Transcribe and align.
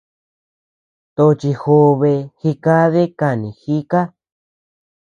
Tochi 1.15 1.51
jobe 1.63 2.11
jikadi 2.41 3.03
kanii 3.19 3.57
jika. 3.61 3.99